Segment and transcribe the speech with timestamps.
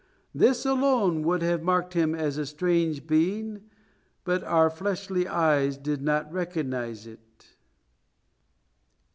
[0.33, 3.65] This alone would have marked him as a strange being,
[4.23, 7.53] but our fleshly eyes did not recognize it."